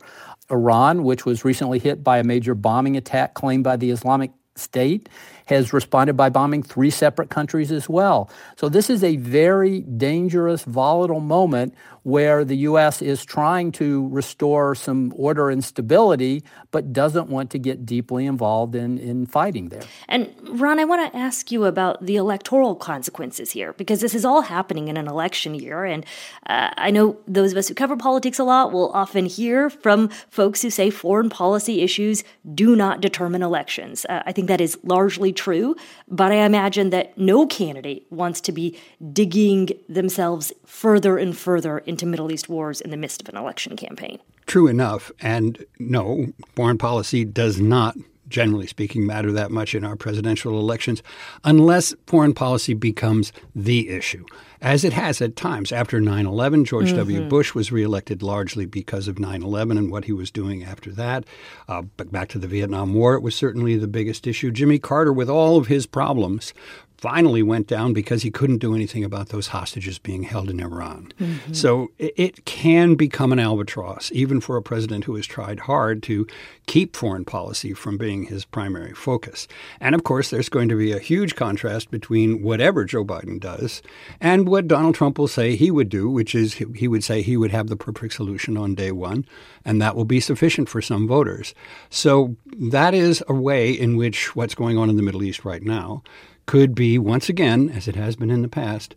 Iran, 0.49 1.03
which 1.03 1.25
was 1.25 1.45
recently 1.45 1.79
hit 1.79 2.03
by 2.03 2.17
a 2.17 2.23
major 2.23 2.53
bombing 2.55 2.97
attack 2.97 3.33
claimed 3.33 3.63
by 3.63 3.77
the 3.77 3.89
Islamic 3.89 4.31
State 4.61 5.09
has 5.51 5.73
responded 5.73 6.15
by 6.15 6.29
bombing 6.29 6.63
three 6.63 6.89
separate 6.89 7.29
countries 7.29 7.71
as 7.71 7.89
well. 7.89 8.29
So 8.55 8.69
this 8.69 8.89
is 8.89 9.03
a 9.03 9.17
very 9.17 9.81
dangerous, 9.81 10.63
volatile 10.63 11.19
moment 11.19 11.75
where 12.03 12.43
the 12.43 12.57
U.S. 12.57 13.01
is 13.01 13.23
trying 13.23 13.71
to 13.73 14.07
restore 14.09 14.73
some 14.73 15.13
order 15.15 15.51
and 15.51 15.63
stability, 15.63 16.43
but 16.71 16.91
doesn't 16.93 17.27
want 17.27 17.51
to 17.51 17.59
get 17.59 17.85
deeply 17.85 18.25
involved 18.25 18.73
in, 18.73 18.97
in 18.97 19.27
fighting 19.27 19.69
there. 19.69 19.83
And 20.07 20.33
Ron, 20.41 20.79
I 20.79 20.85
want 20.85 21.11
to 21.11 21.17
ask 21.17 21.51
you 21.51 21.65
about 21.65 22.03
the 22.03 22.15
electoral 22.15 22.75
consequences 22.75 23.51
here, 23.51 23.73
because 23.73 24.01
this 24.01 24.15
is 24.15 24.25
all 24.25 24.41
happening 24.41 24.87
in 24.87 24.97
an 24.97 25.07
election 25.07 25.53
year. 25.53 25.85
And 25.85 26.03
uh, 26.47 26.71
I 26.75 26.89
know 26.89 27.17
those 27.27 27.51
of 27.51 27.57
us 27.57 27.67
who 27.67 27.75
cover 27.75 27.95
politics 27.95 28.39
a 28.39 28.43
lot 28.43 28.71
will 28.71 28.91
often 28.93 29.25
hear 29.27 29.69
from 29.69 30.09
folks 30.29 30.63
who 30.63 30.71
say 30.71 30.89
foreign 30.89 31.29
policy 31.29 31.81
issues 31.81 32.23
do 32.55 32.75
not 32.75 32.99
determine 33.01 33.43
elections. 33.43 34.05
Uh, 34.09 34.23
I 34.25 34.31
think 34.31 34.47
that 34.47 34.61
is 34.61 34.75
largely 34.83 35.31
true, 35.41 35.75
but 36.07 36.31
I 36.31 36.45
imagine 36.45 36.91
that 36.91 37.17
no 37.17 37.47
candidate 37.47 38.05
wants 38.11 38.41
to 38.41 38.51
be 38.51 38.77
digging 39.11 39.69
themselves 39.89 40.53
further 40.67 41.17
and 41.17 41.35
further 41.35 41.79
into 41.79 42.05
Middle 42.05 42.31
East 42.31 42.47
wars 42.47 42.79
in 42.79 42.91
the 42.91 42.97
midst 42.97 43.23
of 43.23 43.29
an 43.29 43.37
election 43.37 43.75
campaign. 43.75 44.19
True 44.45 44.67
enough. 44.67 45.11
And 45.19 45.65
no, 45.79 46.27
foreign 46.55 46.77
policy 46.77 47.25
does 47.25 47.59
not 47.59 47.97
generally 48.31 48.65
speaking, 48.65 49.05
matter 49.05 49.31
that 49.31 49.51
much 49.51 49.75
in 49.75 49.83
our 49.83 49.95
presidential 49.95 50.59
elections 50.59 51.03
unless 51.43 51.93
foreign 52.07 52.33
policy 52.33 52.73
becomes 52.73 53.31
the 53.53 53.89
issue, 53.89 54.25
as 54.61 54.83
it 54.83 54.93
has 54.93 55.21
at 55.21 55.35
times. 55.35 55.71
After 55.71 55.99
9 55.99 56.25
11, 56.25 56.65
George 56.65 56.87
mm-hmm. 56.87 56.97
W. 56.97 57.27
Bush 57.27 57.53
was 57.53 57.71
reelected 57.71 58.23
largely 58.23 58.65
because 58.65 59.07
of 59.07 59.19
9 59.19 59.43
11 59.43 59.77
and 59.77 59.91
what 59.91 60.05
he 60.05 60.11
was 60.11 60.31
doing 60.31 60.63
after 60.63 60.91
that. 60.91 61.25
Uh, 61.67 61.83
but 61.97 62.11
back 62.11 62.29
to 62.29 62.39
the 62.39 62.47
Vietnam 62.47 62.93
War, 62.93 63.15
it 63.15 63.21
was 63.21 63.35
certainly 63.35 63.75
the 63.77 63.87
biggest 63.87 64.25
issue. 64.25 64.51
Jimmy 64.51 64.79
Carter, 64.79 65.13
with 65.13 65.29
all 65.29 65.57
of 65.57 65.67
his 65.67 65.85
problems, 65.85 66.53
finally 67.01 67.41
went 67.41 67.65
down 67.65 67.93
because 67.93 68.21
he 68.21 68.29
couldn't 68.29 68.59
do 68.59 68.75
anything 68.75 69.03
about 69.03 69.29
those 69.29 69.47
hostages 69.47 69.97
being 69.97 70.21
held 70.21 70.51
in 70.51 70.59
Iran. 70.59 71.11
Mm-hmm. 71.19 71.51
So 71.51 71.91
it, 71.97 72.13
it, 72.15 72.45
can 72.45 72.93
become 72.93 73.31
an 73.31 73.39
albatross, 73.39 74.11
even 74.13 74.39
for 74.39 74.55
a 74.55 74.61
president 74.61 75.05
who 75.05 75.15
has 75.15 75.25
tried 75.25 75.61
hard 75.61 76.03
to 76.03 76.27
keep 76.67 76.95
foreign 76.95 77.25
policy 77.25 77.73
from 77.73 77.97
being 77.97 78.25
his 78.25 78.45
primary 78.45 78.93
focus. 78.93 79.47
And 79.79 79.95
of 79.95 80.03
course, 80.03 80.29
there's 80.29 80.47
going 80.47 80.69
to 80.69 80.77
be 80.77 80.91
a 80.91 80.99
huge 80.99 81.35
contrast 81.35 81.89
between 81.89 82.43
whatever 82.43 82.85
Joe 82.85 83.03
Biden 83.03 83.39
does 83.39 83.81
and 84.19 84.47
what 84.47 84.67
Donald 84.67 84.93
Trump 84.93 85.17
will 85.17 85.27
say 85.27 85.55
he 85.55 85.71
would 85.71 85.89
do, 85.89 86.07
which 86.07 86.35
is 86.35 86.53
he 86.53 86.87
would 86.87 87.03
say 87.03 87.23
he 87.23 87.35
would 87.35 87.51
have 87.51 87.67
the 87.67 87.75
perfect 87.75 88.13
solution 88.13 88.57
on 88.57 88.75
day 88.75 88.91
one, 88.91 89.25
and 89.65 89.81
that 89.81 89.95
will 89.95 90.05
be 90.05 90.19
sufficient 90.19 90.69
for 90.69 90.83
some 90.83 91.07
voters. 91.07 91.55
So 91.89 92.35
that 92.45 92.93
is 92.93 93.23
a 93.27 93.33
way 93.33 93.71
in 93.71 93.97
which 93.97 94.35
what's 94.35 94.53
going 94.53 94.77
on 94.77 94.87
in 94.87 94.97
the 94.97 95.03
Middle 95.03 95.23
East 95.23 95.43
right 95.43 95.63
now 95.63 96.03
could 96.51 96.75
be, 96.75 96.99
once 96.99 97.29
again, 97.29 97.69
as 97.69 97.87
it 97.87 97.95
has 97.95 98.17
been 98.17 98.29
in 98.29 98.41
the 98.41 98.47
past, 98.49 98.93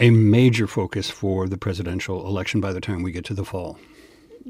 a 0.00 0.08
major 0.08 0.66
focus 0.66 1.10
for 1.10 1.46
the 1.46 1.58
presidential 1.58 2.26
election 2.26 2.62
by 2.62 2.72
the 2.72 2.80
time 2.80 3.02
we 3.02 3.12
get 3.12 3.26
to 3.26 3.34
the 3.34 3.44
fall. 3.44 3.78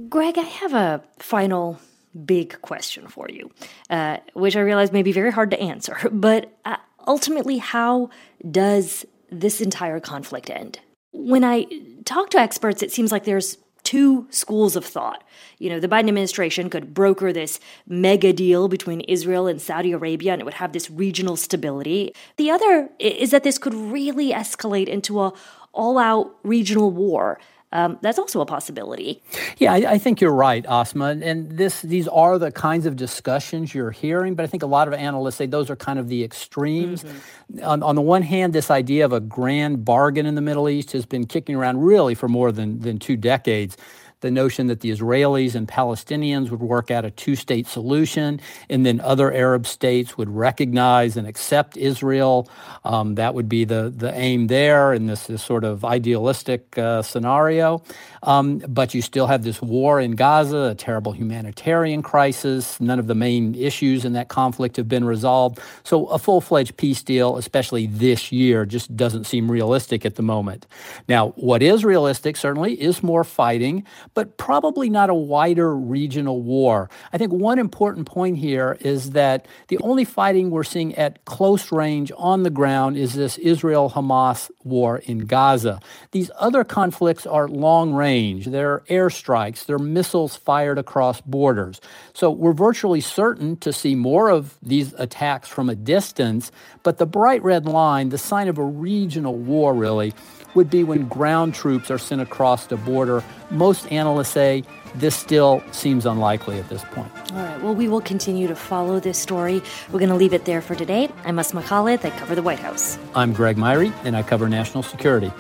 Greg, 0.09 0.39
I 0.39 0.43
have 0.43 0.73
a 0.73 1.03
final 1.19 1.81
big 2.25 2.63
question 2.63 3.09
for 3.09 3.29
you, 3.29 3.51
uh, 3.91 4.19
which 4.35 4.55
I 4.55 4.61
realize 4.61 4.93
may 4.93 5.03
be 5.03 5.11
very 5.11 5.33
hard 5.33 5.51
to 5.51 5.61
answer. 5.61 5.99
But 6.13 6.57
uh, 6.65 6.77
ultimately, 7.09 7.59
how 7.59 8.11
does 8.49 9.05
this 9.33 9.61
entire 9.61 9.99
conflict 9.99 10.49
end? 10.49 10.79
When 11.11 11.43
I 11.43 11.67
talk 12.05 12.31
to 12.31 12.39
experts, 12.39 12.85
it 12.85 12.93
seems 12.93 13.11
like 13.11 13.25
there's 13.25 13.59
two 13.85 14.27
schools 14.31 14.75
of 14.77 14.85
thought. 14.85 15.23
You 15.59 15.71
know, 15.71 15.79
the 15.79 15.89
Biden 15.89 16.09
administration 16.09 16.69
could 16.71 16.95
broker 16.95 17.33
this 17.33 17.61
mega 17.87 18.33
deal 18.33 18.67
between 18.69 19.01
Israel 19.03 19.47
and 19.47 19.61
Saudi 19.61 19.93
Arabia 19.93 20.33
and 20.33 20.41
it 20.41 20.45
would 20.45 20.55
have 20.55 20.73
this 20.73 20.91
regional 20.91 21.37
stability. 21.37 22.13
The 22.37 22.51
other 22.51 22.91
is 22.99 23.31
that 23.31 23.45
this 23.45 23.59
could 23.59 23.75
really 23.75 24.33
escalate 24.33 24.89
into 24.89 25.21
a 25.21 25.33
all-out 25.73 26.37
regional 26.43 26.91
war. 26.91 27.39
Um, 27.75 27.99
that's 28.03 28.21
also 28.21 28.41
a 28.41 28.47
possibility. 28.47 29.21
Yeah, 29.59 29.73
I, 29.73 29.77
I, 29.95 29.99
think 29.99 30.21
you're 30.21 30.33
right, 30.33 30.65
Asma. 30.65 31.19
And 31.21 31.59
this, 31.59 31.83
these 31.83 32.07
are 32.07 32.39
the 32.39 32.53
kinds 32.53 32.87
of 32.87 32.95
discussions 32.95 33.75
you're 33.75 33.91
hearing, 33.91 34.37
but 34.37 34.45
I 34.45 34.47
think 34.47 34.63
a 34.63 34.67
lot 34.67 34.87
of 34.87 34.95
analysts 34.95 35.35
say 35.37 35.47
those 35.47 35.71
are 35.71 35.77
kind 35.77 35.99
of 35.99 36.09
the 36.09 36.23
extremes. 36.23 37.03
Mm-hmm. 37.03 37.65
On, 37.65 37.83
on, 37.83 37.97
the 37.97 38.01
one 38.01 38.23
hand, 38.23 38.53
this 38.53 38.71
idea 38.71 39.05
of 39.05 39.13
a 39.13 39.19
grand 39.19 39.85
bargain 39.85 40.25
in 40.25 40.37
the 40.37 40.41
Middle 40.41 40.69
East 40.69 40.93
has 40.93 41.05
been 41.05 41.27
kicking 41.27 41.57
around 41.57 41.83
really 41.83 42.15
for 42.15 42.29
more 42.29 42.53
than, 42.53 42.79
than 42.79 42.99
two 42.99 43.17
decades 43.17 43.77
the 44.25 44.31
notion 44.31 44.69
that 44.69 44.81
the 44.81 44.91
Israelis 44.91 45.55
and 45.55 45.69
Palestinians 45.69 46.49
would 46.49 46.63
work 46.63 46.91
out 46.91 47.05
a 47.05 47.11
two 47.11 47.37
state 47.37 47.67
solution, 47.67 48.41
and 48.71 48.87
then 48.87 48.99
other 49.01 49.31
Arab 49.31 49.67
states 49.67 50.17
would 50.17 50.31
recognize 50.31 51.19
and 51.19 51.29
accept 51.29 51.77
Israel. 51.77 52.49
Um, 52.85 53.17
that 53.17 53.35
would 53.35 53.51
be 53.51 53.67
the, 53.67 53.93
the 53.95 54.11
aim 54.15 54.47
there 54.47 54.95
in 54.95 55.09
this, 55.09 55.27
this 55.27 55.43
sort 55.43 55.63
of 55.63 55.85
idealistic 55.85 56.79
uh, 56.79 57.03
scenario. 57.03 57.83
Um, 58.23 58.63
but 58.67 58.95
you 58.95 59.03
still 59.03 59.27
have 59.27 59.43
this 59.45 59.61
war 59.61 60.01
in 60.01 60.13
Gaza, 60.13 60.71
a 60.73 60.75
terrible 60.75 61.13
humanitarian 61.13 62.01
crisis. 62.01 62.81
None 62.81 62.99
of 62.99 63.07
the 63.07 63.15
main 63.15 63.55
issues 63.55 64.07
in 64.07 64.15
that 64.15 64.29
conflict 64.29 64.77
have 64.77 64.89
been 64.89 65.05
resolved. 65.05 65.59
So 65.83 66.07
a 66.07 66.19
full 66.19 66.41
fledged 66.41 66.79
peace 66.79 67.03
deal, 67.03 67.37
especially 67.37 67.89
this 67.89 68.33
year, 68.33 68.65
just 68.65 68.97
doesn't 68.97 69.25
seem 69.25 69.51
realistic 69.51 70.07
at 70.07 70.15
the 70.15 70.23
moment. 70.23 70.67
Now, 71.09 71.35
what 71.37 71.63
is 71.63 71.85
realistic, 71.85 72.39
certainly, 72.39 72.81
is 72.81 73.03
more 73.03 73.25
fighting, 73.25 73.85
but 74.15 74.37
probably 74.37 74.89
not 74.89 75.11
a 75.11 75.15
wider 75.15 75.77
regional 75.77 76.41
war. 76.41 76.89
I 77.13 77.19
think 77.19 77.33
one 77.33 77.59
important 77.59 78.07
point 78.07 78.39
here 78.39 78.79
is 78.81 79.11
that 79.11 79.47
the 79.69 79.79
only 79.79 80.05
fighting 80.05 80.51
we're 80.51 80.65
seeing 80.65 80.95
at 80.95 81.25
close 81.25 81.71
range 81.71 82.11
on 82.17 82.43
the 82.43 82.51
ground 82.51 82.97
is 82.97 83.15
this 83.15 83.39
Israel 83.39 83.91
Hamas 83.91 84.51
war 84.63 84.99
in 84.99 85.27
Gaza. 85.27 85.81
These 86.13 86.31
other 86.39 86.65
conflicts 86.65 87.27
are 87.27 87.49
long 87.49 87.93
range 87.93 88.49
are 88.49 88.83
airstrikes, 88.89 89.67
there 89.67 89.77
are 89.77 89.81
missiles 89.81 90.37
fired 90.37 90.79
across 90.79 91.21
borders. 91.21 91.81
So 92.13 92.31
we're 92.31 92.53
virtually 92.53 93.01
certain 93.01 93.57
to 93.59 93.73
see 93.73 93.95
more 93.95 94.29
of 94.29 94.57
these 94.63 94.95
attacks 94.95 95.49
from 95.49 95.69
a 95.69 95.75
distance, 95.75 96.53
but 96.83 96.99
the 96.99 97.07
bright 97.07 97.43
red 97.43 97.67
line, 97.67 98.09
the 98.09 98.19
sign 98.19 98.49
of 98.49 98.59
a 98.59 98.65
regional 98.65 99.35
war 99.35 99.75
really, 99.75 100.15
would 100.55 100.71
be 100.71 100.85
when 100.85 101.09
ground 101.09 101.55
troops 101.55 101.91
are 101.91 101.99
sent 101.99 102.21
across 102.21 102.67
the 102.67 102.77
border. 102.77 103.23
Most 103.51 103.91
analysts 104.05 104.29
say 104.29 104.63
this 104.97 105.17
still 105.17 105.63
seems 105.73 106.05
unlikely 106.05 106.59
at 106.59 106.69
this 106.69 106.85
point. 106.85 107.11
All 107.33 107.39
right. 107.39 107.63
Well, 107.63 107.75
we 107.75 107.89
will 107.89 108.03
continue 108.03 108.47
to 108.47 108.55
follow 108.55 109.01
this 109.01 109.19
story. 109.19 109.63
We're 109.91 109.99
going 109.99 110.11
to 110.11 110.15
leave 110.15 110.35
it 110.35 110.45
there 110.45 110.61
for 110.61 110.75
today. 110.75 111.09
I'm 111.25 111.39
Asma 111.39 111.63
Khalid. 111.63 112.05
I 112.05 112.11
cover 112.11 112.35
the 112.35 112.43
White 112.43 112.59
House. 112.59 112.99
I'm 113.15 113.33
Greg 113.33 113.57
Myre, 113.57 113.93
and 114.05 114.15
I 114.15 114.23
cover 114.23 114.49
national 114.49 114.83
security. 114.83 115.33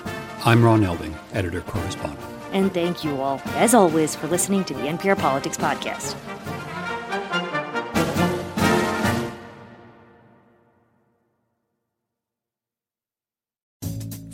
I'm 0.46 0.64
Ron 0.64 0.80
Elving, 0.80 1.14
editor 1.32 1.60
correspondent. 1.60 2.20
And 2.52 2.72
thank 2.72 3.04
you 3.04 3.20
all, 3.20 3.40
as 3.56 3.74
always, 3.74 4.14
for 4.16 4.28
listening 4.28 4.64
to 4.64 4.74
the 4.74 4.82
NPR 4.82 5.18
Politics 5.18 5.58
Podcast. 5.58 6.16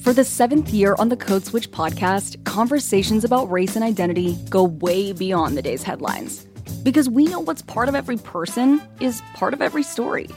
For 0.01 0.15
the 0.15 0.25
seventh 0.25 0.71
year 0.71 0.97
on 0.99 1.11
the 1.11 1.17
Code 1.17 1.45
Switch 1.45 1.71
podcast, 1.71 2.43
conversations 2.45 3.23
about 3.23 3.51
race 3.51 3.77
and 3.77 3.85
identity 3.85 4.39
go 4.49 4.65
way 4.65 5.13
beyond 5.13 5.59
the 5.59 5.63
day's 5.63 5.83
headlines. 5.83 6.47
Because 6.83 7.11
we 7.11 7.27
know 7.27 7.39
what's 7.39 7.61
part 7.61 7.87
of 7.87 7.95
every 7.95 8.17
person 8.17 8.81
is 9.01 9.21
part 9.35 9.53
of 9.53 9.61
every 9.61 9.83
story. 9.83 10.29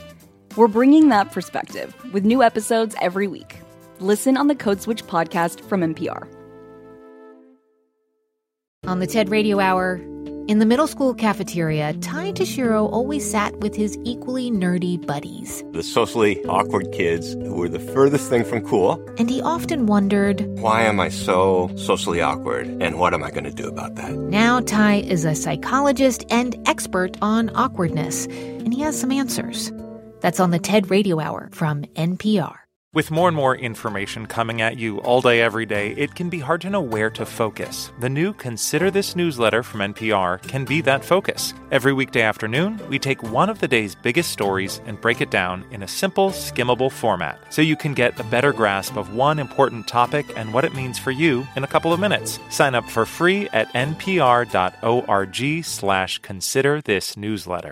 We're 0.57 0.67
bringing 0.67 1.07
that 1.09 1.31
perspective 1.31 1.95
with 2.11 2.25
new 2.25 2.43
episodes 2.43 2.93
every 2.99 3.29
week. 3.29 3.55
Listen 3.99 4.35
on 4.35 4.47
the 4.47 4.55
Code 4.55 4.81
Switch 4.81 5.05
podcast 5.05 5.61
from 5.61 5.79
NPR. 5.79 6.27
On 8.85 8.99
the 8.99 9.07
TED 9.07 9.29
Radio 9.29 9.61
Hour, 9.61 10.01
in 10.47 10.59
the 10.59 10.65
middle 10.65 10.87
school 10.87 11.13
cafeteria, 11.13 11.93
Ty 11.93 12.33
Tashiro 12.33 12.91
always 12.91 13.29
sat 13.29 13.55
with 13.59 13.75
his 13.75 13.97
equally 14.03 14.51
nerdy 14.51 15.03
buddies. 15.05 15.63
The 15.71 15.83
socially 15.83 16.43
awkward 16.45 16.91
kids 16.91 17.33
who 17.33 17.55
were 17.55 17.69
the 17.69 17.79
furthest 17.79 18.29
thing 18.29 18.43
from 18.43 18.61
cool. 18.67 19.03
And 19.17 19.29
he 19.29 19.41
often 19.41 19.85
wondered, 19.85 20.41
Why 20.59 20.83
am 20.83 20.99
I 20.99 21.09
so 21.09 21.71
socially 21.75 22.21
awkward? 22.21 22.67
And 22.81 22.99
what 22.99 23.13
am 23.13 23.23
I 23.23 23.31
going 23.31 23.45
to 23.45 23.51
do 23.51 23.67
about 23.67 23.95
that? 23.95 24.13
Now, 24.13 24.59
Tai 24.59 24.95
is 24.95 25.25
a 25.25 25.35
psychologist 25.35 26.25
and 26.29 26.55
expert 26.67 27.17
on 27.21 27.49
awkwardness, 27.55 28.25
and 28.25 28.73
he 28.73 28.81
has 28.81 28.99
some 28.99 29.11
answers. 29.11 29.71
That's 30.21 30.39
on 30.39 30.51
the 30.51 30.59
TED 30.59 30.89
Radio 30.89 31.19
Hour 31.19 31.49
from 31.51 31.83
NPR. 31.95 32.62
With 32.93 33.09
more 33.09 33.27
and 33.27 33.35
more 33.35 33.55
information 33.55 34.27
coming 34.27 34.61
at 34.61 34.77
you 34.77 34.99
all 34.99 35.19
day, 35.19 35.41
every 35.41 35.65
day, 35.65 35.93
it 35.93 36.13
can 36.13 36.29
be 36.29 36.37
hard 36.37 36.61
to 36.61 36.69
know 36.69 36.79
where 36.79 37.09
to 37.09 37.25
focus. 37.25 37.91
The 37.99 38.09
new 38.09 38.33
Consider 38.33 38.91
This 38.91 39.15
newsletter 39.15 39.63
from 39.63 39.79
NPR 39.79 40.39
can 40.43 40.63
be 40.63 40.79
that 40.81 41.03
focus. 41.03 41.55
Every 41.71 41.91
weekday 41.91 42.21
afternoon, 42.21 42.79
we 42.89 42.99
take 42.99 43.23
one 43.23 43.49
of 43.49 43.57
the 43.57 43.67
day's 43.67 43.95
biggest 43.95 44.31
stories 44.31 44.79
and 44.85 45.01
break 45.01 45.21
it 45.21 45.31
down 45.31 45.65
in 45.71 45.81
a 45.81 45.87
simple, 45.87 46.29
skimmable 46.29 46.91
format 46.91 47.39
so 47.51 47.63
you 47.63 47.75
can 47.75 47.95
get 47.95 48.19
a 48.19 48.23
better 48.25 48.53
grasp 48.53 48.95
of 48.95 49.15
one 49.15 49.39
important 49.39 49.87
topic 49.87 50.27
and 50.37 50.53
what 50.53 50.63
it 50.63 50.75
means 50.75 50.99
for 50.99 51.09
you 51.09 51.47
in 51.55 51.63
a 51.63 51.67
couple 51.73 51.93
of 51.93 51.99
minutes. 51.99 52.37
Sign 52.51 52.75
up 52.75 52.87
for 52.87 53.07
free 53.07 53.49
at 53.53 53.73
npr.org 53.73 55.65
slash 55.65 56.19
consider 56.19 56.79
this 56.79 57.17
newsletter. 57.17 57.71